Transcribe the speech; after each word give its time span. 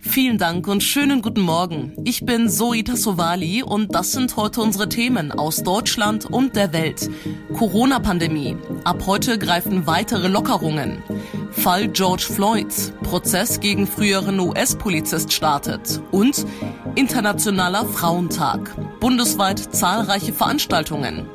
Vielen 0.00 0.38
Dank 0.38 0.68
und 0.68 0.82
schönen 0.82 1.22
guten 1.22 1.40
Morgen. 1.40 1.92
Ich 2.04 2.24
bin 2.24 2.48
Zoe 2.48 2.84
Tassovali 2.84 3.62
und 3.64 3.94
das 3.94 4.12
sind 4.12 4.36
heute 4.36 4.60
unsere 4.60 4.88
Themen 4.88 5.32
aus 5.32 5.64
Deutschland 5.64 6.24
und 6.24 6.54
der 6.54 6.72
Welt. 6.72 7.10
Corona-Pandemie. 7.52 8.56
Ab 8.84 9.02
heute 9.06 9.38
greifen 9.38 9.86
weitere 9.86 10.28
Lockerungen. 10.28 11.02
Fall 11.50 11.88
George 11.88 12.26
Floyd. 12.32 12.72
Prozess 13.02 13.58
gegen 13.58 13.86
früheren 13.86 14.38
US-Polizist 14.38 15.32
startet. 15.32 16.00
Und 16.12 16.46
Internationaler 16.94 17.84
Frauentag. 17.84 18.76
Bundesweit 19.00 19.74
zahlreiche 19.74 20.32
Veranstaltungen. 20.32 21.26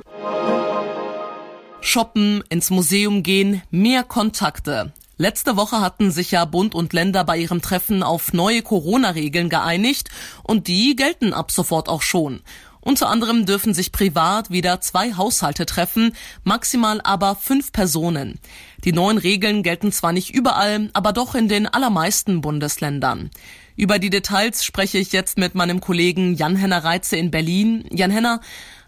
Shoppen, 1.82 2.44
ins 2.48 2.70
Museum 2.70 3.24
gehen, 3.24 3.62
mehr 3.72 4.04
Kontakte. 4.04 4.94
Letzte 5.24 5.56
Woche 5.56 5.80
hatten 5.80 6.12
sich 6.12 6.32
ja 6.32 6.44
Bund 6.44 6.76
und 6.76 6.92
Länder 6.92 7.24
bei 7.24 7.38
ihrem 7.38 7.62
Treffen 7.62 8.04
auf 8.04 8.34
neue 8.34 8.62
Corona-Regeln 8.62 9.48
geeinigt 9.48 10.10
und 10.44 10.68
die 10.68 10.98
gelten 10.98 11.32
ab 11.32 11.50
sofort 11.50 11.88
auch 11.88 12.02
schon. 12.02 12.42
Unter 12.82 13.08
anderem 13.08 13.46
dürfen 13.46 13.74
sich 13.74 13.94
privat 13.94 14.50
wieder 14.50 14.82
zwei 14.82 15.14
Haushalte 15.14 15.66
treffen, 15.66 16.14
maximal 16.44 17.00
aber 17.06 17.38
fünf 17.38 17.72
Personen. 17.72 18.38
Die 18.84 18.92
neuen 18.92 19.18
Regeln 19.18 19.64
gelten 19.64 19.94
zwar 19.94 20.12
nicht 20.12 20.36
überall, 20.36 20.90
aber 20.92 21.14
doch 21.14 21.36
in 21.36 21.48
den 21.48 21.68
allermeisten 21.68 22.42
Bundesländern. 22.42 23.32
Über 23.78 24.00
die 24.00 24.10
Details 24.10 24.66
spreche 24.66 24.98
ich 24.98 25.14
jetzt 25.14 25.38
mit 25.38 25.56
meinem 25.56 25.80
Kollegen 25.80 26.36
Jan-Henner 26.36 26.84
Reitze 26.84 27.16
in 27.16 27.32
Berlin. 27.32 27.86
Jan-Henner, 27.92 28.42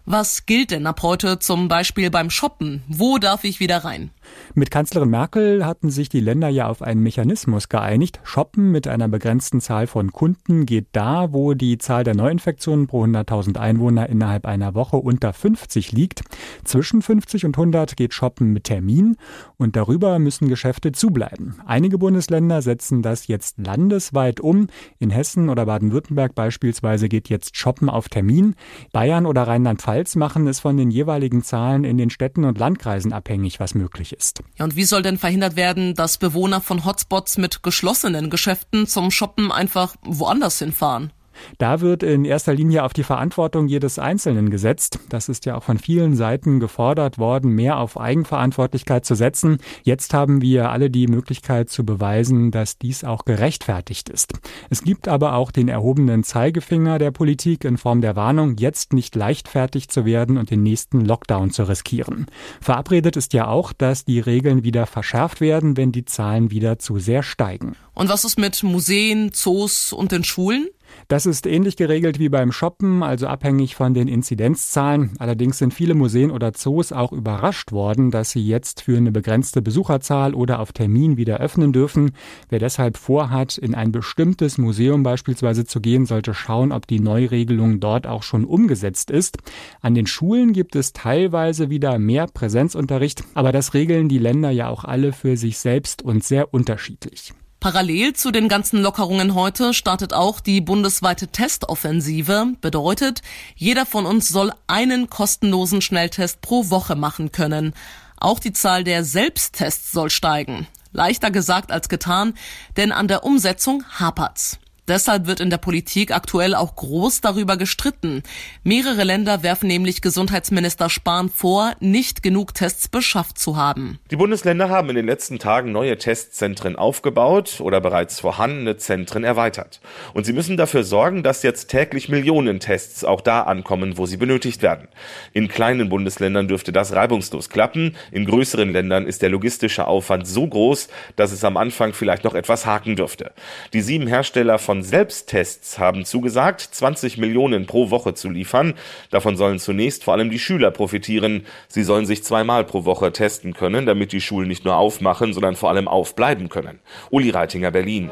was 0.04 0.44
gilt 0.44 0.70
denn 0.70 0.86
ab 0.86 1.00
heute 1.00 1.38
zum 1.38 1.68
Beispiel 1.68 2.10
beim 2.10 2.28
Shoppen? 2.28 2.82
Wo 2.88 3.16
darf 3.16 3.42
ich 3.44 3.58
wieder 3.58 3.78
rein? 3.84 4.10
Mit 4.54 4.70
Kanzlerin 4.70 5.10
Merkel 5.10 5.66
hatten 5.66 5.90
sich 5.90 6.08
die 6.08 6.20
Länder 6.20 6.48
ja 6.48 6.68
auf 6.68 6.82
einen 6.82 7.02
Mechanismus 7.02 7.68
geeinigt. 7.68 8.20
Shoppen 8.22 8.70
mit 8.70 8.86
einer 8.86 9.08
begrenzten 9.08 9.60
Zahl 9.60 9.86
von 9.86 10.12
Kunden 10.12 10.64
geht 10.64 10.86
da, 10.92 11.32
wo 11.32 11.54
die 11.54 11.78
Zahl 11.78 12.04
der 12.04 12.14
Neuinfektionen 12.14 12.86
pro 12.86 13.04
100.000 13.04 13.58
Einwohner 13.58 14.08
innerhalb 14.08 14.46
einer 14.46 14.74
Woche 14.74 14.96
unter 14.96 15.32
50 15.32 15.92
liegt. 15.92 16.22
Zwischen 16.64 17.02
50 17.02 17.44
und 17.46 17.58
100 17.58 17.96
geht 17.96 18.14
Shoppen 18.14 18.52
mit 18.52 18.64
Termin 18.64 19.16
und 19.56 19.76
darüber 19.76 20.18
müssen 20.18 20.48
Geschäfte 20.48 20.92
zubleiben. 20.92 21.56
Einige 21.66 21.98
Bundesländer 21.98 22.62
setzen 22.62 23.02
das 23.02 23.26
jetzt 23.26 23.58
landesweit 23.58 24.40
um. 24.40 24.68
In 24.98 25.10
Hessen 25.10 25.48
oder 25.48 25.66
Baden-Württemberg 25.66 26.34
beispielsweise 26.34 27.08
geht 27.08 27.28
jetzt 27.28 27.56
Shoppen 27.56 27.88
auf 27.88 28.08
Termin. 28.08 28.54
Bayern 28.92 29.26
oder 29.26 29.42
Rheinland-Pfalz 29.48 29.96
Pfalz 29.96 30.16
machen 30.16 30.46
es 30.46 30.60
von 30.60 30.76
den 30.76 30.90
jeweiligen 30.90 31.42
Zahlen 31.42 31.84
in 31.84 31.96
den 31.96 32.10
Städten 32.10 32.44
und 32.44 32.58
Landkreisen 32.58 33.12
abhängig, 33.12 33.60
was 33.60 33.74
möglich 33.74 34.12
ist. 34.12 34.15
Ja, 34.56 34.64
und 34.64 34.76
wie 34.76 34.84
soll 34.84 35.02
denn 35.02 35.18
verhindert 35.18 35.56
werden, 35.56 35.94
dass 35.94 36.18
Bewohner 36.18 36.60
von 36.60 36.84
Hotspots 36.84 37.38
mit 37.38 37.62
geschlossenen 37.62 38.30
Geschäften 38.30 38.86
zum 38.86 39.10
Shoppen 39.10 39.52
einfach 39.52 39.96
woanders 40.02 40.58
hinfahren? 40.58 41.12
Da 41.58 41.80
wird 41.80 42.02
in 42.02 42.24
erster 42.24 42.54
Linie 42.54 42.84
auf 42.84 42.92
die 42.92 43.02
Verantwortung 43.02 43.68
jedes 43.68 43.98
Einzelnen 43.98 44.50
gesetzt. 44.50 44.98
Das 45.08 45.28
ist 45.28 45.46
ja 45.46 45.56
auch 45.56 45.62
von 45.62 45.78
vielen 45.78 46.14
Seiten 46.16 46.60
gefordert 46.60 47.18
worden, 47.18 47.52
mehr 47.52 47.78
auf 47.78 47.98
Eigenverantwortlichkeit 47.98 49.04
zu 49.04 49.14
setzen. 49.14 49.58
Jetzt 49.82 50.14
haben 50.14 50.40
wir 50.40 50.70
alle 50.70 50.90
die 50.90 51.06
Möglichkeit 51.06 51.70
zu 51.70 51.84
beweisen, 51.84 52.50
dass 52.50 52.78
dies 52.78 53.04
auch 53.04 53.24
gerechtfertigt 53.24 54.08
ist. 54.08 54.34
Es 54.70 54.82
gibt 54.82 55.08
aber 55.08 55.34
auch 55.34 55.50
den 55.50 55.68
erhobenen 55.68 56.24
Zeigefinger 56.24 56.98
der 56.98 57.10
Politik 57.10 57.64
in 57.64 57.78
Form 57.78 58.00
der 58.00 58.16
Warnung, 58.16 58.56
jetzt 58.58 58.92
nicht 58.92 59.14
leichtfertig 59.14 59.88
zu 59.88 60.04
werden 60.04 60.38
und 60.38 60.50
den 60.50 60.62
nächsten 60.62 61.04
Lockdown 61.04 61.50
zu 61.50 61.64
riskieren. 61.64 62.26
Verabredet 62.60 63.16
ist 63.16 63.32
ja 63.32 63.48
auch, 63.48 63.72
dass 63.72 64.04
die 64.04 64.20
Regeln 64.20 64.64
wieder 64.64 64.86
verschärft 64.86 65.40
werden, 65.40 65.76
wenn 65.76 65.92
die 65.92 66.04
Zahlen 66.04 66.50
wieder 66.50 66.78
zu 66.78 66.98
sehr 66.98 67.22
steigen. 67.22 67.76
Und 67.94 68.08
was 68.08 68.24
ist 68.24 68.38
mit 68.38 68.62
Museen, 68.62 69.32
Zoos 69.32 69.92
und 69.92 70.12
den 70.12 70.24
Schulen? 70.24 70.68
Das 71.08 71.26
ist 71.26 71.46
ähnlich 71.46 71.76
geregelt 71.76 72.18
wie 72.18 72.28
beim 72.28 72.50
Shoppen, 72.50 73.02
also 73.02 73.26
abhängig 73.28 73.76
von 73.76 73.94
den 73.94 74.08
Inzidenzzahlen. 74.08 75.12
Allerdings 75.18 75.58
sind 75.58 75.72
viele 75.72 75.94
Museen 75.94 76.30
oder 76.30 76.52
Zoos 76.52 76.92
auch 76.92 77.12
überrascht 77.12 77.72
worden, 77.72 78.10
dass 78.10 78.30
sie 78.30 78.44
jetzt 78.44 78.82
für 78.82 78.96
eine 78.96 79.12
begrenzte 79.12 79.62
Besucherzahl 79.62 80.34
oder 80.34 80.58
auf 80.60 80.72
Termin 80.72 81.16
wieder 81.16 81.38
öffnen 81.38 81.72
dürfen. 81.72 82.12
Wer 82.48 82.58
deshalb 82.58 82.96
vorhat, 82.96 83.56
in 83.56 83.74
ein 83.74 83.92
bestimmtes 83.92 84.58
Museum 84.58 85.02
beispielsweise 85.02 85.64
zu 85.64 85.80
gehen, 85.80 86.06
sollte 86.06 86.34
schauen, 86.34 86.72
ob 86.72 86.86
die 86.86 87.00
Neuregelung 87.00 87.78
dort 87.80 88.06
auch 88.06 88.22
schon 88.22 88.44
umgesetzt 88.44 89.10
ist. 89.10 89.38
An 89.80 89.94
den 89.94 90.06
Schulen 90.06 90.52
gibt 90.52 90.74
es 90.74 90.92
teilweise 90.92 91.70
wieder 91.70 91.98
mehr 91.98 92.26
Präsenzunterricht, 92.26 93.22
aber 93.34 93.52
das 93.52 93.74
regeln 93.74 94.08
die 94.08 94.18
Länder 94.18 94.50
ja 94.50 94.68
auch 94.68 94.84
alle 94.84 95.12
für 95.12 95.36
sich 95.36 95.58
selbst 95.58 96.02
und 96.02 96.24
sehr 96.24 96.52
unterschiedlich. 96.52 97.32
Parallel 97.60 98.12
zu 98.12 98.30
den 98.30 98.48
ganzen 98.48 98.82
Lockerungen 98.82 99.34
heute 99.34 99.74
startet 99.74 100.12
auch 100.12 100.40
die 100.40 100.60
bundesweite 100.60 101.28
Testoffensive. 101.28 102.52
Bedeutet, 102.60 103.22
jeder 103.56 103.86
von 103.86 104.06
uns 104.06 104.28
soll 104.28 104.52
einen 104.66 105.10
kostenlosen 105.10 105.80
Schnelltest 105.80 106.42
pro 106.42 106.70
Woche 106.70 106.96
machen 106.96 107.32
können. 107.32 107.74
Auch 108.18 108.38
die 108.38 108.52
Zahl 108.52 108.84
der 108.84 109.04
Selbsttests 109.04 109.90
soll 109.90 110.10
steigen. 110.10 110.66
Leichter 110.92 111.30
gesagt 111.30 111.72
als 111.72 111.88
getan, 111.88 112.34
denn 112.76 112.92
an 112.92 113.08
der 113.08 113.24
Umsetzung 113.24 113.84
hapert's. 113.98 114.58
Deshalb 114.88 115.26
wird 115.26 115.40
in 115.40 115.50
der 115.50 115.58
Politik 115.58 116.12
aktuell 116.12 116.54
auch 116.54 116.76
groß 116.76 117.20
darüber 117.20 117.56
gestritten. 117.56 118.22
Mehrere 118.62 119.02
Länder 119.02 119.42
werfen 119.42 119.66
nämlich 119.66 120.00
Gesundheitsminister 120.00 120.88
Spahn 120.88 121.28
vor, 121.28 121.72
nicht 121.80 122.22
genug 122.22 122.54
Tests 122.54 122.88
beschafft 122.88 123.38
zu 123.38 123.56
haben. 123.56 123.98
Die 124.10 124.16
Bundesländer 124.16 124.68
haben 124.68 124.88
in 124.90 124.96
den 124.96 125.06
letzten 125.06 125.38
Tagen 125.38 125.72
neue 125.72 125.98
Testzentren 125.98 126.76
aufgebaut 126.76 127.60
oder 127.60 127.80
bereits 127.80 128.20
vorhandene 128.20 128.76
Zentren 128.76 129.24
erweitert. 129.24 129.80
Und 130.14 130.24
sie 130.24 130.32
müssen 130.32 130.56
dafür 130.56 130.84
sorgen, 130.84 131.22
dass 131.22 131.42
jetzt 131.42 131.68
täglich 131.68 132.08
Millionen 132.08 132.60
Tests 132.60 133.04
auch 133.04 133.20
da 133.20 133.42
ankommen, 133.42 133.98
wo 133.98 134.06
sie 134.06 134.16
benötigt 134.16 134.62
werden. 134.62 134.88
In 135.32 135.48
kleinen 135.48 135.88
Bundesländern 135.88 136.48
dürfte 136.48 136.72
das 136.72 136.92
reibungslos 136.92 137.48
klappen. 137.48 137.96
In 138.12 138.24
größeren 138.24 138.72
Ländern 138.72 139.06
ist 139.06 139.22
der 139.22 139.30
logistische 139.30 139.86
Aufwand 139.86 140.28
so 140.28 140.46
groß, 140.46 140.88
dass 141.16 141.32
es 141.32 141.44
am 141.44 141.56
Anfang 141.56 141.92
vielleicht 141.92 142.24
noch 142.24 142.34
etwas 142.34 142.66
haken 142.66 142.96
dürfte. 142.96 143.32
Die 143.72 143.80
sieben 143.80 144.06
Hersteller 144.06 144.58
von 144.58 144.75
Selbsttests 144.82 145.78
haben 145.78 146.04
zugesagt, 146.04 146.60
20 146.60 147.18
Millionen 147.18 147.66
pro 147.66 147.90
Woche 147.90 148.14
zu 148.14 148.28
liefern. 148.30 148.74
Davon 149.10 149.36
sollen 149.36 149.58
zunächst 149.58 150.04
vor 150.04 150.14
allem 150.14 150.30
die 150.30 150.38
Schüler 150.38 150.70
profitieren. 150.70 151.46
Sie 151.68 151.82
sollen 151.82 152.06
sich 152.06 152.24
zweimal 152.24 152.64
pro 152.64 152.84
Woche 152.84 153.12
testen 153.12 153.54
können, 153.54 153.86
damit 153.86 154.12
die 154.12 154.20
Schulen 154.20 154.48
nicht 154.48 154.64
nur 154.64 154.76
aufmachen, 154.76 155.32
sondern 155.32 155.56
vor 155.56 155.70
allem 155.70 155.88
aufbleiben 155.88 156.48
können. 156.48 156.80
Uli 157.10 157.30
Reitinger, 157.30 157.70
Berlin. 157.70 158.10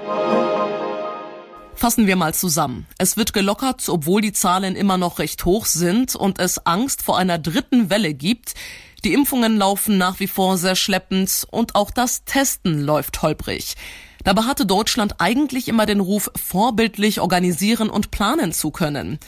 Fassen 1.74 2.06
wir 2.06 2.16
mal 2.16 2.32
zusammen. 2.34 2.86
Es 2.98 3.16
wird 3.16 3.32
gelockert, 3.32 3.88
obwohl 3.88 4.20
die 4.20 4.32
Zahlen 4.32 4.76
immer 4.76 4.96
noch 4.96 5.18
recht 5.18 5.44
hoch 5.44 5.66
sind 5.66 6.14
und 6.14 6.38
es 6.38 6.64
Angst 6.66 7.02
vor 7.02 7.18
einer 7.18 7.38
dritten 7.38 7.90
Welle 7.90 8.14
gibt. 8.14 8.54
Die 9.04 9.12
Impfungen 9.12 9.58
laufen 9.58 9.98
nach 9.98 10.18
wie 10.18 10.28
vor 10.28 10.56
sehr 10.56 10.76
schleppend 10.76 11.46
und 11.50 11.74
auch 11.74 11.90
das 11.90 12.24
Testen 12.24 12.80
läuft 12.80 13.20
holprig. 13.20 13.74
Dabei 14.24 14.42
hatte 14.42 14.64
Deutschland 14.64 15.16
eigentlich 15.18 15.68
immer 15.68 15.86
den 15.86 16.00
Ruf, 16.00 16.30
vorbildlich 16.34 17.20
organisieren 17.20 17.90
und 17.90 18.10
planen 18.10 18.52
zu 18.52 18.70
können. 18.70 19.18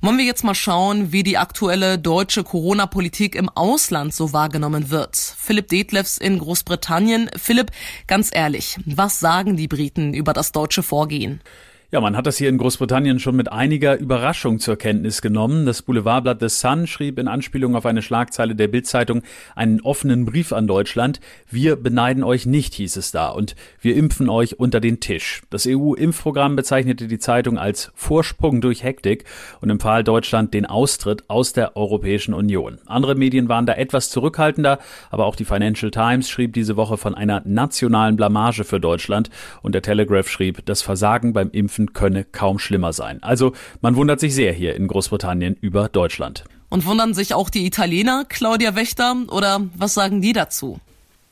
Wollen 0.00 0.16
wir 0.16 0.24
jetzt 0.24 0.44
mal 0.44 0.54
schauen, 0.54 1.12
wie 1.12 1.22
die 1.22 1.38
aktuelle 1.38 1.98
deutsche 1.98 2.44
Corona-Politik 2.44 3.34
im 3.34 3.48
Ausland 3.48 4.14
so 4.14 4.32
wahrgenommen 4.32 4.90
wird. 4.90 5.16
Philipp 5.16 5.68
Detlefs 5.68 6.18
in 6.18 6.38
Großbritannien. 6.38 7.28
Philipp, 7.36 7.72
ganz 8.06 8.30
ehrlich, 8.32 8.78
was 8.86 9.20
sagen 9.20 9.56
die 9.56 9.68
Briten 9.68 10.14
über 10.14 10.32
das 10.32 10.52
deutsche 10.52 10.84
Vorgehen? 10.84 11.40
Ja, 11.90 12.02
man 12.02 12.18
hat 12.18 12.26
das 12.26 12.36
hier 12.36 12.50
in 12.50 12.58
Großbritannien 12.58 13.18
schon 13.18 13.34
mit 13.34 13.50
einiger 13.50 13.98
Überraschung 13.98 14.58
zur 14.58 14.76
Kenntnis 14.76 15.22
genommen. 15.22 15.64
Das 15.64 15.80
Boulevardblatt 15.80 16.38
The 16.38 16.50
Sun 16.50 16.86
schrieb 16.86 17.18
in 17.18 17.28
Anspielung 17.28 17.74
auf 17.74 17.86
eine 17.86 18.02
Schlagzeile 18.02 18.54
der 18.54 18.68
Bildzeitung 18.68 19.22
einen 19.56 19.80
offenen 19.80 20.26
Brief 20.26 20.52
an 20.52 20.66
Deutschland. 20.66 21.18
Wir 21.48 21.76
beneiden 21.76 22.24
euch 22.24 22.44
nicht, 22.44 22.74
hieß 22.74 22.98
es 22.98 23.10
da, 23.10 23.30
und 23.30 23.56
wir 23.80 23.96
impfen 23.96 24.28
euch 24.28 24.60
unter 24.60 24.80
den 24.80 25.00
Tisch. 25.00 25.40
Das 25.48 25.66
EU-Impfprogramm 25.66 26.56
bezeichnete 26.56 27.08
die 27.08 27.18
Zeitung 27.18 27.56
als 27.56 27.90
Vorsprung 27.94 28.60
durch 28.60 28.82
Hektik 28.82 29.24
und 29.62 29.70
empfahl 29.70 30.04
Deutschland 30.04 30.52
den 30.52 30.66
Austritt 30.66 31.24
aus 31.28 31.54
der 31.54 31.74
Europäischen 31.74 32.34
Union. 32.34 32.80
Andere 32.84 33.14
Medien 33.14 33.48
waren 33.48 33.64
da 33.64 33.72
etwas 33.72 34.10
zurückhaltender, 34.10 34.78
aber 35.10 35.24
auch 35.24 35.36
die 35.36 35.46
Financial 35.46 35.90
Times 35.90 36.28
schrieb 36.28 36.52
diese 36.52 36.76
Woche 36.76 36.98
von 36.98 37.14
einer 37.14 37.40
nationalen 37.46 38.16
Blamage 38.16 38.64
für 38.64 38.78
Deutschland 38.78 39.30
und 39.62 39.74
der 39.74 39.80
Telegraph 39.80 40.28
schrieb, 40.28 40.66
das 40.66 40.82
Versagen 40.82 41.32
beim 41.32 41.50
Impfen 41.50 41.77
Impfen 41.78 41.92
könne 41.92 42.24
kaum 42.24 42.58
schlimmer 42.58 42.92
sein. 42.92 43.22
Also 43.22 43.52
man 43.80 43.96
wundert 43.96 44.20
sich 44.20 44.34
sehr 44.34 44.52
hier 44.52 44.74
in 44.74 44.88
Großbritannien 44.88 45.56
über 45.60 45.88
Deutschland. 45.88 46.44
Und 46.68 46.84
wundern 46.84 47.14
sich 47.14 47.34
auch 47.34 47.48
die 47.48 47.64
Italiener, 47.66 48.24
Claudia 48.28 48.74
Wächter, 48.74 49.16
oder 49.28 49.62
was 49.74 49.94
sagen 49.94 50.20
die 50.20 50.32
dazu? 50.32 50.80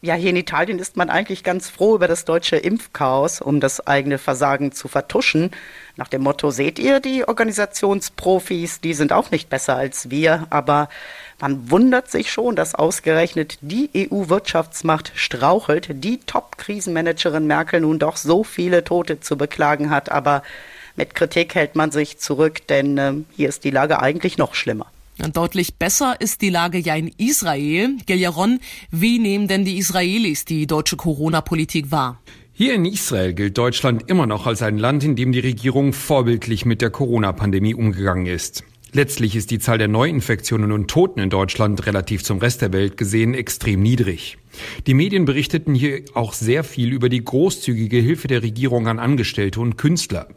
Ja, 0.06 0.14
hier 0.14 0.30
in 0.30 0.36
Italien 0.36 0.78
ist 0.78 0.96
man 0.96 1.10
eigentlich 1.10 1.42
ganz 1.42 1.68
froh 1.68 1.96
über 1.96 2.06
das 2.06 2.24
deutsche 2.24 2.54
Impfchaos, 2.54 3.40
um 3.40 3.58
das 3.58 3.88
eigene 3.88 4.18
Versagen 4.18 4.70
zu 4.70 4.86
vertuschen. 4.86 5.50
Nach 5.96 6.06
dem 6.06 6.22
Motto, 6.22 6.52
seht 6.52 6.78
ihr, 6.78 7.00
die 7.00 7.26
Organisationsprofis, 7.26 8.80
die 8.80 8.94
sind 8.94 9.12
auch 9.12 9.32
nicht 9.32 9.48
besser 9.48 9.74
als 9.74 10.08
wir, 10.08 10.46
aber 10.50 10.88
man 11.40 11.72
wundert 11.72 12.08
sich 12.08 12.30
schon, 12.30 12.54
dass 12.54 12.76
ausgerechnet 12.76 13.58
die 13.62 13.90
EU-Wirtschaftsmacht 13.96 15.10
strauchelt, 15.16 15.88
die 16.04 16.20
Top-Krisenmanagerin 16.20 17.48
Merkel 17.48 17.80
nun 17.80 17.98
doch 17.98 18.16
so 18.16 18.44
viele 18.44 18.84
Tote 18.84 19.18
zu 19.18 19.36
beklagen 19.36 19.90
hat, 19.90 20.12
aber 20.12 20.44
mit 20.94 21.16
Kritik 21.16 21.56
hält 21.56 21.74
man 21.74 21.90
sich 21.90 22.18
zurück, 22.18 22.64
denn 22.68 22.96
äh, 22.96 23.12
hier 23.34 23.48
ist 23.48 23.64
die 23.64 23.72
Lage 23.72 24.00
eigentlich 24.00 24.38
noch 24.38 24.54
schlimmer. 24.54 24.86
Deutlich 25.32 25.76
besser 25.76 26.20
ist 26.20 26.42
die 26.42 26.50
Lage 26.50 26.78
ja 26.78 26.94
in 26.94 27.10
Israel. 27.16 27.96
Giljaron, 28.04 28.60
wie 28.90 29.18
nehmen 29.18 29.48
denn 29.48 29.64
die 29.64 29.78
Israelis 29.78 30.44
die 30.44 30.66
deutsche 30.66 30.96
Corona-Politik 30.96 31.90
wahr? 31.90 32.20
Hier 32.52 32.74
in 32.74 32.84
Israel 32.84 33.34
gilt 33.34 33.58
Deutschland 33.58 34.08
immer 34.08 34.26
noch 34.26 34.46
als 34.46 34.62
ein 34.62 34.78
Land, 34.78 35.04
in 35.04 35.16
dem 35.16 35.32
die 35.32 35.40
Regierung 35.40 35.92
vorbildlich 35.92 36.64
mit 36.64 36.80
der 36.80 36.90
Corona-Pandemie 36.90 37.74
umgegangen 37.74 38.26
ist. 38.26 38.64
Letztlich 38.92 39.36
ist 39.36 39.50
die 39.50 39.58
Zahl 39.58 39.78
der 39.78 39.88
Neuinfektionen 39.88 40.72
und 40.72 40.88
Toten 40.88 41.20
in 41.20 41.28
Deutschland 41.28 41.84
relativ 41.86 42.22
zum 42.22 42.38
Rest 42.38 42.62
der 42.62 42.72
Welt 42.72 42.96
gesehen 42.96 43.34
extrem 43.34 43.82
niedrig. 43.82 44.38
Die 44.86 44.94
Medien 44.94 45.24
berichteten 45.24 45.74
hier 45.74 46.02
auch 46.14 46.32
sehr 46.32 46.64
viel 46.64 46.92
über 46.92 47.10
die 47.10 47.22
großzügige 47.22 47.98
Hilfe 47.98 48.28
der 48.28 48.42
Regierung 48.42 48.86
an 48.88 48.98
Angestellte 48.98 49.60
und 49.60 49.76
Künstler. 49.76 50.28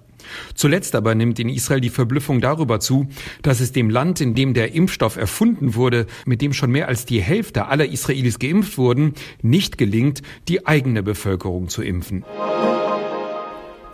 Zuletzt 0.56 0.96
aber 0.96 1.16
nimmt 1.16 1.40
in 1.40 1.50
Israel 1.50 1.82
die 1.82 1.90
Verblüffung 1.90 2.42
darüber 2.42 2.80
zu, 2.80 3.08
dass 3.42 3.60
es 3.60 3.72
dem 3.72 3.90
Land, 3.90 4.22
in 4.22 4.36
dem 4.36 4.54
der 4.54 4.74
Impfstoff 4.74 5.16
erfunden 5.16 5.76
wurde, 5.76 6.08
mit 6.26 6.42
dem 6.42 6.54
schon 6.54 6.72
mehr 6.72 6.88
als 6.88 7.06
die 7.06 7.22
Hälfte 7.22 7.68
aller 7.68 7.86
Israelis 7.86 8.40
geimpft 8.40 8.78
wurden, 8.78 9.14
nicht 9.42 9.78
gelingt, 9.78 10.22
die 10.48 10.66
eigene 10.66 11.04
Bevölkerung 11.04 11.70
zu 11.70 11.82
impfen. 11.82 12.24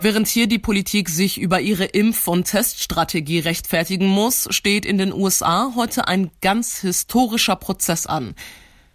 Während 0.00 0.28
hier 0.28 0.46
die 0.46 0.58
Politik 0.58 1.08
sich 1.08 1.40
über 1.40 1.60
ihre 1.60 1.86
Impf- 1.86 2.28
und 2.28 2.44
Teststrategie 2.44 3.38
rechtfertigen 3.38 4.06
muss, 4.06 4.46
steht 4.50 4.84
in 4.84 4.98
den 4.98 5.12
USA 5.12 5.72
heute 5.74 6.06
ein 6.06 6.30
ganz 6.42 6.80
historischer 6.80 7.56
Prozess 7.56 8.06
an. 8.06 8.34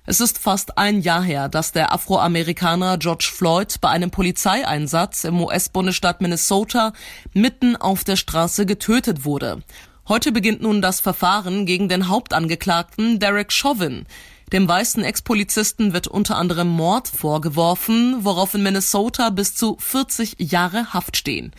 Es 0.03 0.19
ist 0.19 0.39
fast 0.39 0.80
ein 0.80 1.01
Jahr 1.01 1.21
her, 1.21 1.48
dass 1.48 1.74
der 1.74 1.94
Afroamerikaner 1.94 2.98
George 2.98 3.30
Floyd 3.31 3.75
bei 3.81 3.89
einem 3.89 4.09
Polizeieinsatz 4.09 5.25
im 5.25 5.39
US-Bundesstaat 5.39 6.21
Minnesota 6.21 6.94
mitten 7.33 7.75
auf 7.75 8.03
der 8.03 8.15
Straße 8.15 8.65
getötet 8.65 9.25
wurde. 9.25 9.62
Heute 10.07 10.31
beginnt 10.31 10.63
nun 10.63 10.81
das 10.81 11.01
Verfahren 11.01 11.68
gegen 11.68 11.88
den 11.88 12.07
Hauptangeklagten 12.07 13.19
Derek 13.19 13.53
Chauvin. 13.53 14.07
Dem 14.51 14.68
weißen 14.68 15.03
Ex-Polizisten 15.03 15.94
wird 15.94 16.07
unter 16.07 16.36
anderem 16.36 16.68
Mord 16.69 17.07
vorgeworfen, 17.07 18.25
worauf 18.25 18.56
in 18.56 18.63
Minnesota 18.63 19.30
bis 19.30 19.54
zu 19.54 19.77
40 19.80 20.38
Jahre 20.39 20.94
Haft 20.95 21.15
stehen. 21.15 21.51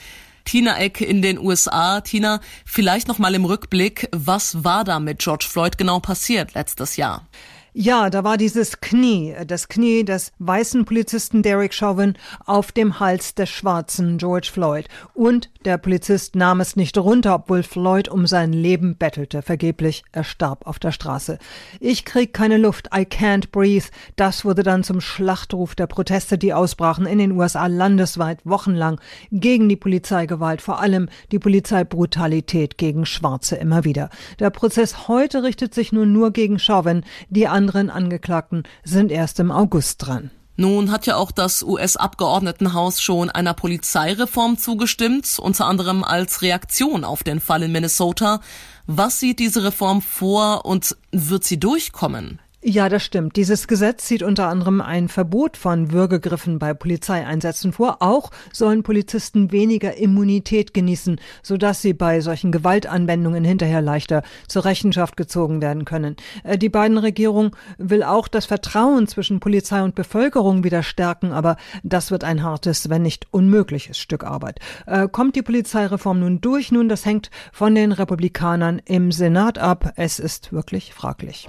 Tina 0.44 0.78
Eck 0.78 1.00
in 1.00 1.22
den 1.22 1.38
USA. 1.38 2.00
Tina, 2.00 2.40
vielleicht 2.64 3.06
noch 3.06 3.20
mal 3.20 3.36
im 3.36 3.44
Rückblick, 3.44 4.08
was 4.10 4.64
war 4.64 4.82
da 4.82 4.98
mit 4.98 5.20
George 5.20 5.46
Floyd 5.48 5.78
genau 5.78 6.00
passiert 6.00 6.55
letztes 6.55 6.96
Jahr? 6.96 7.28
Ja, 7.74 8.10
da 8.10 8.22
war 8.22 8.36
dieses 8.36 8.82
Knie, 8.82 9.34
das 9.46 9.67
Knie 9.67 10.05
des 10.05 10.32
weißen 10.38 10.84
Polizisten 10.84 11.43
Derek 11.43 11.72
Chauvin 11.72 12.19
auf 12.44 12.70
dem 12.70 13.00
Hals 13.00 13.34
des 13.34 13.48
schwarzen 13.48 14.19
George 14.19 14.50
Floyd. 14.52 14.88
Und 15.14 15.48
der 15.64 15.79
Polizist 15.79 16.36
nahm 16.36 16.60
es 16.60 16.76
nicht 16.76 16.98
runter, 16.98 17.34
obwohl 17.34 17.62
Floyd 17.62 18.10
um 18.10 18.26
sein 18.26 18.52
Leben 18.52 18.96
bettelte. 18.96 19.41
Vergeblich, 19.41 20.05
er 20.12 20.24
starb 20.24 20.67
auf 20.67 20.79
der 20.79 20.93
Straße. 20.93 21.38
Ich 21.81 22.05
krieg 22.05 22.34
keine 22.34 22.58
Luft, 22.58 22.91
I 22.94 23.06
can't 23.06 23.50
breathe. 23.50 23.86
Das 24.17 24.44
wurde 24.44 24.64
dann 24.64 24.84
zum 24.84 25.00
Schlachtruf 25.00 25.74
der 25.74 25.86
Proteste, 25.86 26.36
die 26.36 26.52
ausbrachen 26.52 27.06
in 27.06 27.17
den 27.17 27.32
USA 27.32 27.69
landesweit 27.69 28.41
wochenlang 28.44 29.00
gegen 29.31 29.70
die 29.70 29.76
Polizeigewalt, 29.76 30.60
vor 30.60 30.79
allem 30.79 31.08
die 31.31 31.38
Polizeibrutalität 31.38 32.76
gegen 32.76 33.06
Schwarze 33.06 33.56
immer 33.56 33.84
wieder. 33.84 34.10
Der 34.41 34.50
Prozess 34.50 35.08
heute 35.08 35.43
richtet 35.43 35.72
sich 35.72 35.91
nun 35.91 36.12
nur 36.12 36.32
gegen 36.32 36.58
Chauvin. 36.58 37.02
Die 37.31 37.48
anderen 37.62 37.90
Angeklagten 37.90 38.64
sind 38.82 39.12
erst 39.12 39.38
im 39.38 39.52
August 39.52 40.04
dran. 40.04 40.32
Nun 40.56 40.90
hat 40.90 41.06
ja 41.06 41.14
auch 41.14 41.31
das 41.31 41.62
US-Abgeordnetenhaus 41.62 43.00
schon 43.00 43.31
einer 43.31 43.54
Polizeireform 43.54 44.58
zugestimmt, 44.58 45.38
unter 45.38 45.66
anderem 45.66 46.02
als 46.02 46.42
Reaktion 46.42 47.04
auf 47.04 47.22
den 47.22 47.38
Fall 47.38 47.62
in 47.62 47.70
Minnesota. 47.70 48.40
Was 48.88 49.20
sieht 49.20 49.38
diese 49.38 49.62
Reform 49.62 50.02
vor 50.02 50.64
und 50.64 50.96
wird 51.12 51.44
sie 51.44 51.60
durchkommen? 51.60 52.40
Ja, 52.64 52.88
das 52.88 53.02
stimmt. 53.02 53.34
Dieses 53.34 53.66
Gesetz 53.66 54.06
sieht 54.06 54.22
unter 54.22 54.46
anderem 54.46 54.81
ein 54.81 55.08
Verbot 55.08 55.56
von 55.56 55.90
Würgegriffen 55.90 56.60
bei 56.60 56.74
Polizeieinsätzen 56.74 57.72
vor. 57.72 57.96
Auch 57.98 58.31
sollen 58.52 58.84
Polizisten 58.84 59.50
weniger 59.50 59.96
Immunität 59.96 60.72
genießen, 60.72 61.20
sodass 61.42 61.82
sie 61.82 61.92
bei 61.92 62.20
solchen 62.20 62.52
Gewaltanwendungen 62.52 63.42
hinterher 63.42 63.82
leichter 63.82 64.22
zur 64.46 64.64
Rechenschaft 64.64 65.16
gezogen 65.16 65.60
werden 65.60 65.84
können. 65.84 66.14
Äh, 66.44 66.56
die 66.56 66.69
beiden 66.69 66.98
Regierungen 66.98 67.50
will 67.78 68.04
auch 68.04 68.28
das 68.28 68.46
Vertrauen 68.46 69.08
zwischen 69.08 69.40
Polizei 69.40 69.82
und 69.82 69.96
Bevölkerung 69.96 70.62
wieder 70.62 70.84
stärken, 70.84 71.32
aber 71.32 71.56
das 71.82 72.12
wird 72.12 72.22
ein 72.22 72.44
hartes, 72.44 72.88
wenn 72.88 73.02
nicht 73.02 73.26
unmögliches 73.32 73.98
Stück 73.98 74.22
Arbeit. 74.22 74.60
Äh, 74.86 75.08
kommt 75.08 75.34
die 75.34 75.42
Polizeireform 75.42 76.20
nun 76.20 76.40
durch? 76.40 76.70
Nun, 76.70 76.88
das 76.88 77.06
hängt 77.06 77.28
von 77.50 77.74
den 77.74 77.90
Republikanern 77.90 78.81
im 78.84 79.10
Senat 79.10 79.58
ab. 79.58 79.94
Es 79.96 80.20
ist 80.20 80.52
wirklich 80.52 80.94
fraglich. 80.94 81.48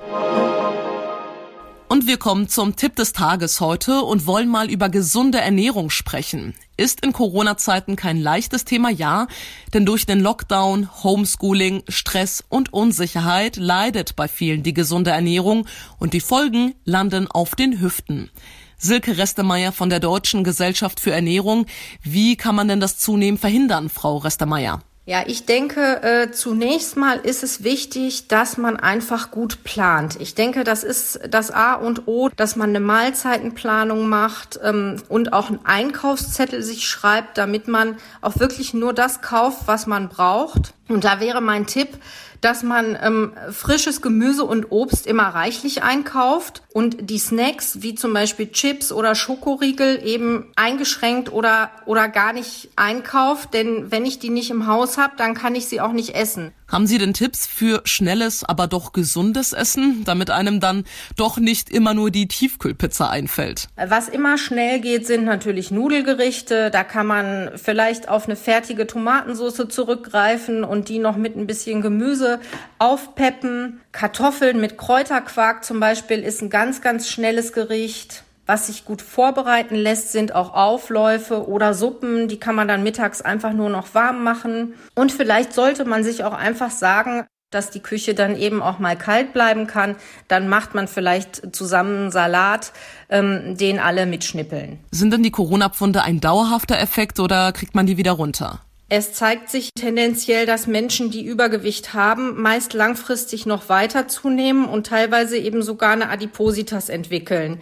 Und 1.93 2.07
wir 2.07 2.17
kommen 2.17 2.49
zum 2.49 2.75
Tipp 2.75 2.95
des 2.95 3.13
Tages 3.13 3.61
heute 3.61 4.01
und 4.01 4.25
wollen 4.25 4.49
mal 4.49 4.67
über 4.67 4.89
gesunde 4.89 5.39
Ernährung 5.39 5.91
sprechen. 5.91 6.55
Ist 6.75 7.05
in 7.05 7.13
Corona-Zeiten 7.13 7.95
kein 7.95 8.19
leichtes 8.19 8.65
Thema, 8.65 8.89
ja, 8.89 9.27
denn 9.75 9.85
durch 9.85 10.07
den 10.07 10.19
Lockdown, 10.19 10.89
Homeschooling, 11.03 11.83
Stress 11.87 12.43
und 12.49 12.73
Unsicherheit 12.73 13.57
leidet 13.57 14.15
bei 14.15 14.27
vielen 14.27 14.63
die 14.63 14.73
gesunde 14.73 15.11
Ernährung 15.11 15.67
und 15.99 16.13
die 16.13 16.19
Folgen 16.19 16.73
landen 16.83 17.27
auf 17.27 17.53
den 17.53 17.79
Hüften. 17.79 18.31
Silke 18.79 19.19
Restemeyer 19.19 19.71
von 19.71 19.91
der 19.91 19.99
Deutschen 19.99 20.43
Gesellschaft 20.43 20.99
für 20.99 21.11
Ernährung. 21.11 21.67
Wie 22.01 22.37
kann 22.37 22.55
man 22.55 22.69
denn 22.69 22.79
das 22.79 22.97
zunehmend 22.97 23.39
verhindern, 23.39 23.89
Frau 23.89 24.17
Restemeyer? 24.17 24.81
Ja, 25.05 25.23
ich 25.27 25.45
denke, 25.45 26.01
äh, 26.01 26.31
zunächst 26.31 26.95
mal 26.95 27.17
ist 27.17 27.43
es 27.43 27.61
wichtig, 27.61 28.29
dass 28.29 28.57
man 28.57 28.77
einfach 28.77 29.31
gut 29.31 29.65
plant. 29.65 30.15
Ich 30.21 30.33
denke, 30.33 30.63
das 30.63 30.85
ist 30.85 31.19
das 31.29 31.51
A 31.51 31.73
und 31.73 32.07
O, 32.07 32.29
dass 32.29 32.55
man 32.55 32.69
eine 32.69 32.79
Mahlzeitenplanung 32.79 34.07
macht 34.07 34.61
ähm, 34.63 35.03
und 35.09 35.33
auch 35.33 35.49
einen 35.49 35.65
Einkaufszettel 35.65 36.63
sich 36.63 36.87
schreibt, 36.87 37.37
damit 37.37 37.67
man 37.67 37.97
auch 38.21 38.39
wirklich 38.39 38.73
nur 38.73 38.93
das 38.93 39.21
kauft, 39.21 39.63
was 39.65 39.87
man 39.87 40.07
braucht. 40.07 40.73
Und 40.89 41.03
da 41.03 41.19
wäre 41.19 41.41
mein 41.41 41.65
Tipp, 41.65 41.97
dass 42.43 42.61
man 42.61 42.97
ähm, 43.01 43.31
frisches 43.51 44.01
Gemüse 44.01 44.43
und 44.43 44.71
Obst 44.71 45.07
immer 45.07 45.23
reichlich 45.23 45.81
einkauft 45.81 46.61
und 46.73 47.09
die 47.09 47.17
Snacks 47.17 47.81
wie 47.81 47.95
zum 47.95 48.13
Beispiel 48.13 48.51
Chips 48.51 48.91
oder 48.91 49.15
Schokoriegel 49.15 50.05
eben 50.05 50.51
eingeschränkt 50.57 51.31
oder, 51.31 51.71
oder 51.85 52.09
gar 52.09 52.33
nicht 52.33 52.69
einkauft. 52.75 53.53
Denn 53.53 53.91
wenn 53.91 54.05
ich 54.05 54.19
die 54.19 54.29
nicht 54.29 54.49
im 54.49 54.67
Haus 54.67 54.97
habe, 54.97 55.13
dann 55.17 55.35
kann 55.35 55.55
ich 55.55 55.67
sie 55.67 55.79
auch 55.79 55.93
nicht 55.93 56.15
essen. 56.15 56.51
Haben 56.67 56.87
Sie 56.87 56.97
denn 56.97 57.13
Tipps 57.13 57.45
für 57.45 57.81
schnelles, 57.85 58.43
aber 58.43 58.65
doch 58.65 58.93
gesundes 58.93 59.53
Essen, 59.53 60.03
damit 60.05 60.31
einem 60.31 60.59
dann 60.59 60.85
doch 61.15 61.37
nicht 61.37 61.69
immer 61.69 61.93
nur 61.93 62.09
die 62.09 62.27
Tiefkühlpizza 62.27 63.11
einfällt? 63.11 63.67
Was 63.75 64.09
immer 64.09 64.39
schnell 64.39 64.79
geht, 64.79 65.05
sind 65.05 65.23
natürlich 65.23 65.69
Nudelgerichte. 65.69 66.71
Da 66.71 66.83
kann 66.83 67.05
man 67.05 67.51
vielleicht 67.57 68.09
auf 68.09 68.25
eine 68.25 68.35
fertige 68.35 68.87
Tomatensauce 68.87 69.67
zurückgreifen 69.69 70.63
und 70.73 70.89
die 70.89 70.99
noch 70.99 71.15
mit 71.15 71.37
ein 71.37 71.47
bisschen 71.47 71.81
Gemüse 71.81 72.39
aufpeppen. 72.79 73.79
Kartoffeln 73.93 74.59
mit 74.59 74.77
Kräuterquark 74.77 75.63
zum 75.63 75.79
Beispiel 75.79 76.19
ist 76.19 76.41
ein 76.41 76.49
ganz, 76.49 76.81
ganz 76.81 77.07
schnelles 77.07 77.53
Gericht. 77.53 78.23
Was 78.45 78.67
sich 78.67 78.83
gut 78.83 79.01
vorbereiten 79.01 79.75
lässt, 79.75 80.11
sind 80.11 80.35
auch 80.35 80.53
Aufläufe 80.53 81.47
oder 81.47 81.73
Suppen. 81.73 82.27
Die 82.27 82.39
kann 82.39 82.55
man 82.55 82.67
dann 82.67 82.83
mittags 82.83 83.21
einfach 83.21 83.53
nur 83.53 83.69
noch 83.69 83.93
warm 83.93 84.21
machen. 84.23 84.73
Und 84.95 85.13
vielleicht 85.13 85.53
sollte 85.53 85.85
man 85.85 86.03
sich 86.03 86.25
auch 86.25 86.33
einfach 86.33 86.71
sagen, 86.71 87.25
dass 87.51 87.69
die 87.69 87.79
Küche 87.79 88.15
dann 88.15 88.35
eben 88.35 88.61
auch 88.61 88.79
mal 88.79 88.97
kalt 88.97 89.31
bleiben 89.31 89.67
kann. 89.67 89.95
Dann 90.27 90.49
macht 90.49 90.73
man 90.73 90.87
vielleicht 90.87 91.55
zusammen 91.55 91.95
einen 91.95 92.11
Salat, 92.11 92.73
ähm, 93.09 93.55
den 93.55 93.79
alle 93.79 94.05
mitschnippeln. 94.05 94.79
Sind 94.91 95.13
denn 95.13 95.23
die 95.23 95.31
Corona-Pfunde 95.31 96.01
ein 96.01 96.19
dauerhafter 96.19 96.77
Effekt 96.79 97.19
oder 97.19 97.53
kriegt 97.53 97.75
man 97.75 97.85
die 97.85 97.95
wieder 97.95 98.13
runter? 98.13 98.59
Es 98.95 99.11
zeigt 99.11 99.49
sich 99.49 99.71
tendenziell, 99.73 100.45
dass 100.45 100.67
Menschen, 100.67 101.09
die 101.09 101.25
Übergewicht 101.25 101.95
haben, 101.95 102.39
meist 102.39 102.73
langfristig 102.73 103.47
noch 103.47 103.67
weiter 103.67 104.07
zunehmen 104.07 104.65
und 104.65 104.85
teilweise 104.85 105.35
eben 105.35 105.63
sogar 105.63 105.93
eine 105.93 106.09
Adipositas 106.09 106.89
entwickeln. 106.89 107.59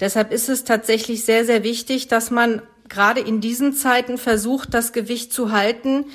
Deshalb 0.00 0.32
ist 0.32 0.48
es 0.48 0.64
tatsächlich 0.64 1.24
sehr, 1.24 1.44
sehr 1.44 1.62
wichtig, 1.62 2.08
dass 2.08 2.32
man 2.32 2.62
gerade 2.88 3.20
in 3.20 3.40
diesen 3.40 3.74
Zeiten 3.74 4.18
versucht, 4.18 4.74
das 4.74 4.92
Gewicht 4.92 5.32
zu 5.32 5.52
halten. 5.52 6.06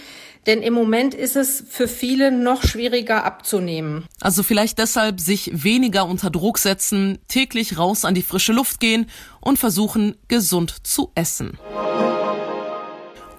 Denn 0.48 0.62
im 0.62 0.74
Moment 0.74 1.14
ist 1.14 1.38
es 1.38 1.64
für 1.70 1.88
viele 1.88 2.30
noch 2.30 2.64
schwieriger 2.64 3.24
abzunehmen. 3.24 4.06
Also 4.20 4.44
vielleicht 4.44 4.80
deshalb 4.80 5.22
sich 5.22 5.64
weniger 5.64 6.06
unter 6.06 6.30
Druck 6.30 6.58
setzen, 6.58 7.20
täglich 7.30 7.78
raus 7.78 8.04
an 8.04 8.16
die 8.16 8.22
frische 8.22 8.52
Luft 8.52 8.82
gehen 8.82 9.06
und 9.40 9.60
versuchen, 9.60 10.18
gesund 10.28 10.86
zu 10.86 11.14
essen. 11.16 11.58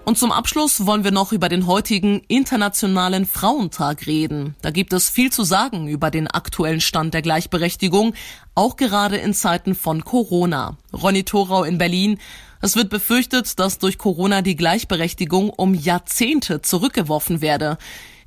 Und 0.09 0.17
zum 0.17 0.31
Abschluss 0.31 0.87
wollen 0.87 1.03
wir 1.03 1.11
noch 1.11 1.33
über 1.33 1.49
den 1.49 1.67
heutigen 1.67 2.21
Internationalen 2.27 3.27
Frauentag 3.27 4.07
reden. 4.07 4.55
Da 4.63 4.71
gibt 4.71 4.91
es 4.91 5.07
viel 5.07 5.31
zu 5.31 5.43
sagen 5.43 5.87
über 5.87 6.09
den 6.09 6.25
aktuellen 6.25 6.81
Stand 6.81 7.13
der 7.13 7.21
Gleichberechtigung, 7.21 8.15
auch 8.55 8.75
gerade 8.75 9.17
in 9.17 9.35
Zeiten 9.35 9.75
von 9.75 10.03
Corona. 10.03 10.77
Ronny 10.91 11.25
Thorau 11.25 11.63
in 11.63 11.77
Berlin. 11.77 12.17
Es 12.59 12.75
wird 12.75 12.89
befürchtet, 12.89 13.59
dass 13.59 13.77
durch 13.77 13.99
Corona 13.99 14.41
die 14.41 14.55
Gleichberechtigung 14.55 15.51
um 15.51 15.75
Jahrzehnte 15.75 16.63
zurückgeworfen 16.63 17.41
werde. 17.41 17.77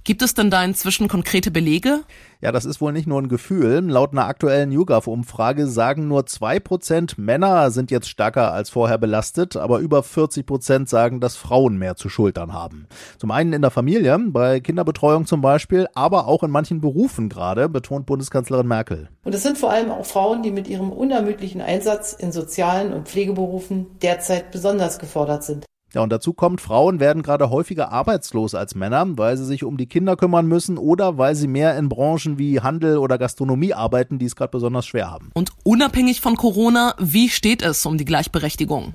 Gibt 0.04 0.22
es 0.22 0.34
denn 0.34 0.50
da 0.50 0.64
inzwischen 0.64 1.06
konkrete 1.06 1.52
Belege? 1.52 2.00
Ja, 2.40 2.50
das 2.50 2.64
ist 2.64 2.80
wohl 2.80 2.92
nicht 2.92 3.06
nur 3.06 3.22
ein 3.22 3.28
Gefühl. 3.28 3.78
Laut 3.88 4.10
einer 4.10 4.26
aktuellen 4.26 4.72
YouGov-Umfrage 4.72 5.68
sagen 5.68 6.08
nur 6.08 6.26
zwei 6.26 6.58
Prozent 6.58 7.18
Männer 7.18 7.70
sind 7.70 7.92
jetzt 7.92 8.08
stärker 8.08 8.52
als 8.52 8.68
vorher 8.70 8.98
belastet, 8.98 9.56
aber 9.56 9.78
über 9.78 10.02
40 10.02 10.44
Prozent 10.44 10.88
sagen, 10.88 11.20
dass 11.20 11.36
Frauen 11.36 11.76
mehr 11.78 11.94
zu 11.94 12.08
schultern 12.08 12.52
haben. 12.52 12.88
Zum 13.16 13.30
einen 13.30 13.52
in 13.52 13.62
der 13.62 13.70
Familie, 13.70 14.18
bei 14.18 14.58
Kinderbetreuung 14.58 15.24
zum 15.26 15.40
Beispiel, 15.40 15.86
aber 15.94 16.26
auch 16.26 16.42
in 16.42 16.50
manchen 16.50 16.80
Berufen 16.80 17.28
gerade, 17.28 17.68
betont 17.68 18.04
Bundeskanzlerin 18.06 18.66
Merkel. 18.66 19.08
Und 19.22 19.36
es 19.36 19.44
sind 19.44 19.56
vor 19.56 19.70
allem 19.70 19.92
auch 19.92 20.04
Frauen, 20.04 20.42
die 20.42 20.50
mit 20.50 20.66
ihrem 20.66 20.90
unermüdlichen 20.90 21.60
Einsatz 21.60 22.12
in 22.12 22.32
sozialen 22.32 22.92
und 22.92 23.08
Pflegeberufen 23.08 23.86
derzeit 24.00 24.50
besonders 24.50 24.98
gefordert 24.98 25.44
sind. 25.44 25.64
Ja, 25.94 26.02
und 26.02 26.10
dazu 26.10 26.32
kommt, 26.32 26.62
Frauen 26.62 27.00
werden 27.00 27.22
gerade 27.22 27.50
häufiger 27.50 27.92
arbeitslos 27.92 28.54
als 28.54 28.74
Männer, 28.74 29.06
weil 29.18 29.36
sie 29.36 29.44
sich 29.44 29.62
um 29.62 29.76
die 29.76 29.86
Kinder 29.86 30.16
kümmern 30.16 30.46
müssen 30.46 30.78
oder 30.78 31.18
weil 31.18 31.34
sie 31.34 31.48
mehr 31.48 31.76
in 31.76 31.90
Branchen 31.90 32.38
wie 32.38 32.60
Handel 32.60 32.96
oder 32.96 33.18
Gastronomie 33.18 33.74
arbeiten, 33.74 34.18
die 34.18 34.24
es 34.24 34.34
gerade 34.34 34.50
besonders 34.50 34.86
schwer 34.86 35.10
haben. 35.10 35.30
Und 35.34 35.50
unabhängig 35.64 36.22
von 36.22 36.36
Corona, 36.36 36.94
wie 36.98 37.28
steht 37.28 37.62
es 37.62 37.84
um 37.84 37.98
die 37.98 38.06
Gleichberechtigung? 38.06 38.94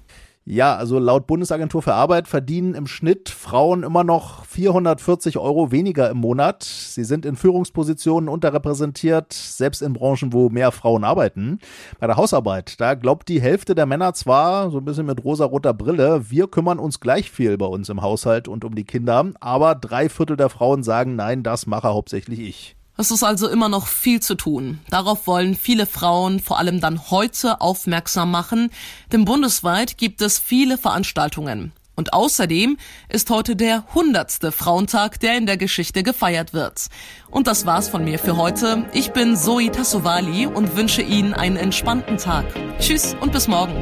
Ja, 0.50 0.78
also 0.78 0.98
laut 0.98 1.28
Bundesagentur 1.28 1.82
für 1.82 1.94
Arbeit 1.94 2.30
verdienen 2.30 2.74
im 2.74 2.88
Schnitt 2.88 3.28
Frauen 3.28 3.84
immer 3.84 4.06
noch 4.06 4.46
440 4.46 5.38
Euro 5.38 5.74
weniger 5.74 6.10
im 6.10 6.20
Monat. 6.20 6.64
Sie 6.64 7.04
sind 7.04 7.26
in 7.26 7.36
Führungspositionen 7.36 8.30
unterrepräsentiert, 8.30 9.34
selbst 9.34 9.82
in 9.82 9.92
Branchen, 9.92 10.32
wo 10.32 10.48
mehr 10.48 10.72
Frauen 10.72 11.04
arbeiten. 11.04 11.60
Bei 12.00 12.08
der 12.08 12.16
Hausarbeit, 12.16 12.80
da 12.80 12.94
glaubt 12.94 13.28
die 13.28 13.42
Hälfte 13.42 13.76
der 13.76 13.86
Männer 13.86 14.14
zwar, 14.14 14.72
so 14.72 14.78
ein 14.78 14.86
bisschen 14.86 15.06
mit 15.06 15.22
rosaroter 15.22 15.74
Brille, 15.74 16.30
wir 16.30 16.48
kümmern 16.48 16.80
uns 16.80 17.02
gleich 17.02 17.30
viel 17.30 17.58
bei 17.58 17.66
uns 17.66 17.90
im 17.90 18.02
Haushalt 18.02 18.48
und 18.48 18.64
um 18.64 18.74
die 18.74 18.86
Kinder, 18.86 19.26
aber 19.42 19.76
drei 19.76 20.08
Viertel 20.08 20.38
der 20.38 20.48
Frauen 20.48 20.82
sagen, 20.82 21.18
nein, 21.18 21.44
das 21.44 21.68
mache 21.68 21.90
hauptsächlich 21.90 22.40
ich. 22.40 22.78
Es 23.00 23.12
ist 23.12 23.24
also 23.24 23.48
immer 23.48 23.70
noch 23.70 23.86
viel 23.86 24.22
zu 24.22 24.34
tun. 24.34 24.80
Darauf 24.90 25.28
wollen 25.28 25.56
viele 25.56 25.86
Frauen 25.86 26.40
vor 26.40 26.58
allem 26.58 26.82
dann 26.82 27.12
heute 27.12 27.62
aufmerksam 27.62 28.32
machen, 28.32 28.72
denn 29.12 29.24
bundesweit 29.24 29.98
gibt 29.98 30.22
es 30.22 30.40
viele 30.40 30.80
Veranstaltungen. 30.80 31.72
Und 31.96 32.14
außerdem 32.14 32.78
ist 33.10 33.30
heute 33.30 33.56
der 33.56 33.84
hundertste 33.94 34.52
Frauentag, 34.52 35.20
der 35.20 35.38
in 35.38 35.46
der 35.46 35.58
Geschichte 35.58 36.04
gefeiert 36.04 36.54
wird. 36.54 36.88
Und 37.30 37.48
das 37.48 37.66
war's 37.66 37.88
von 37.88 38.04
mir 38.04 38.20
für 38.20 38.38
heute. 38.38 38.86
Ich 38.94 39.12
bin 39.12 39.36
Zoe 39.36 39.72
Tassovali 39.72 40.48
und 40.48 40.76
wünsche 40.76 41.02
Ihnen 41.02 41.34
einen 41.34 41.58
entspannten 41.58 42.18
Tag. 42.18 42.46
Tschüss 42.80 43.16
und 43.20 43.32
bis 43.32 43.48
morgen. 43.48 43.76